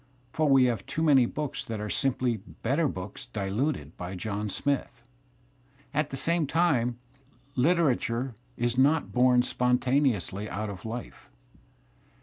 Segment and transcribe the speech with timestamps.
[0.33, 5.03] For we have too many books that are simply better books diluted by John Smith.'
[5.93, 6.97] At the same time,
[7.55, 11.29] literature is not bom spontaneously out ^ of life.